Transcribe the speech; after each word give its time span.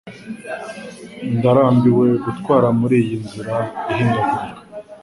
Ndarambiwe 1.35 2.07
gutwara 2.23 2.67
muri 2.79 2.95
iyi 3.03 3.15
nzira 3.23 3.55
ihindagurika. 3.91 4.57